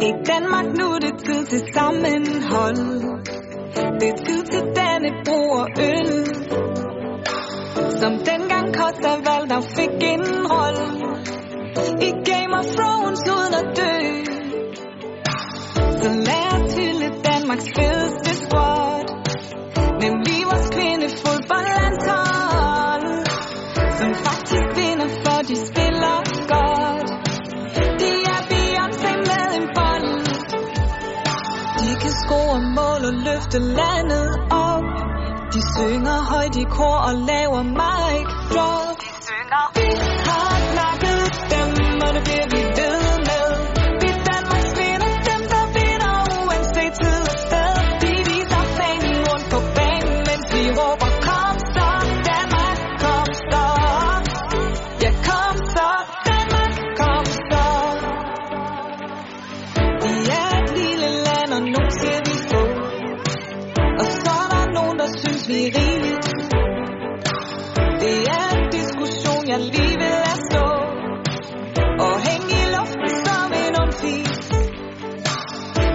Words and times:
I 0.00 0.12
Danmark 0.26 0.66
nu 0.78 0.84
er 0.84 0.98
det 0.98 1.14
tid 1.26 1.46
til 1.46 1.62
sammenhold. 1.74 2.76
Det 4.00 4.08
er 4.08 4.16
tid 4.26 4.42
til 4.52 4.62
Dannebro 4.76 5.40
og 5.60 5.68
øl. 5.78 6.26
Som 8.00 8.12
dengang 8.30 8.74
Costa 8.74 9.10
Valdau 9.26 9.60
fik 9.60 9.94
en 10.12 10.24
rolle. 10.54 10.86
I 12.08 12.10
Game 12.30 12.52
of 12.58 12.64
Thrones 12.76 13.20
uden 13.34 13.54
at 13.60 13.66
dø. 13.76 13.94
Så 16.02 16.08
lad 16.28 16.46
os 16.54 16.74
hylde 16.76 17.08
Danmarks 17.24 17.68
fedeste 17.76 18.30
squad 18.44 19.13
løfte 33.54 33.58
landet 33.58 34.30
op. 34.50 34.84
De 35.52 35.60
synger 35.76 36.18
højt 36.30 36.56
i 36.56 36.64
kor 36.64 36.96
og 37.08 37.14
laver 37.14 37.62
mic 37.62 38.26
drop 38.52 39.00
De 39.00 39.06
synger. 39.26 40.13
Blive 65.54 65.72
synes 65.72 65.78
rigeligt 65.78 66.26
Det 68.02 68.16
er 68.38 68.46
en 68.56 68.70
diskussion, 68.78 69.42
jeg 69.48 69.60
lige 69.60 69.96
vil 70.02 70.14
lade 70.24 70.40
stå 70.50 70.66
Og 72.04 72.14
hænge 72.26 72.48
i 72.60 72.62
luften 72.74 73.12
som 73.26 73.48
en 73.62 73.72
undfis 73.82 74.34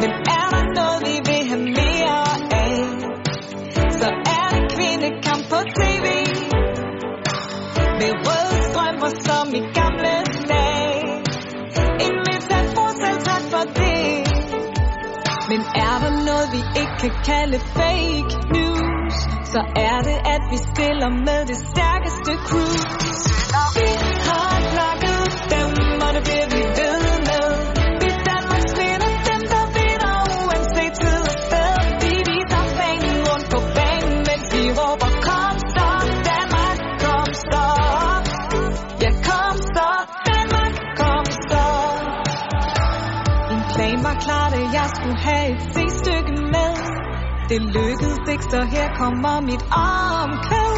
Men 0.00 0.10
er 0.36 0.46
der 0.54 0.64
noget, 0.78 1.00
vi 1.08 1.16
vil 1.28 1.42
have 1.50 1.64
mere 1.80 2.24
af? 2.64 2.76
Så 4.00 4.08
er 4.36 4.44
det 4.54 4.62
kvindekamp 4.74 5.42
på 5.52 5.58
tv 5.78 6.06
Med 8.00 8.12
kan 17.04 17.24
kalde 17.24 17.58
fake 17.58 18.34
news 18.54 19.14
Så 19.52 19.60
er 19.76 19.98
det, 20.08 20.18
at 20.34 20.42
vi 20.50 20.56
stiller 20.56 21.08
med 21.08 21.40
det 21.46 21.56
stærkeste 21.56 22.32
crew 22.46 22.74
Vi 23.76 23.88
har 24.26 24.53
var 44.14 44.20
klart, 44.20 44.52
at 44.54 44.66
jeg 44.78 44.88
skulle 44.96 45.18
have 45.28 45.46
et 45.52 45.62
C-stykke 45.72 46.32
med 46.54 46.72
Det 47.48 47.60
lykkedes 47.76 48.20
ikke, 48.32 48.44
så 48.50 48.60
her 48.74 48.88
kommer 49.00 49.40
mit 49.40 49.62
omkvæd 49.72 50.73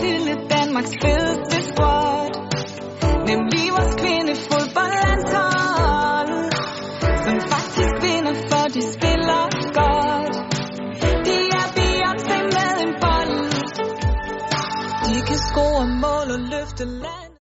til 0.00 0.20
et 0.34 0.42
Danmarks 0.56 0.94
fedeste 1.02 1.56
squad. 1.68 2.28
Nemlig 3.30 3.64
vores 3.76 3.94
kvindefodboldlandshold 4.00 6.32
som 7.24 7.36
faktisk 7.52 7.94
vinder, 8.04 8.34
for 8.50 8.64
de 8.74 8.82
spiller 8.94 9.42
godt. 9.78 10.34
De 11.26 11.36
er 11.60 11.66
Beyoncé 11.76 12.36
med 12.56 12.72
en 12.84 12.92
bold. 13.02 13.36
De 15.06 15.16
kan 15.28 15.38
score 15.48 15.84
mål 16.04 16.26
og 16.36 16.40
løfte 16.52 16.84
land. 16.84 17.27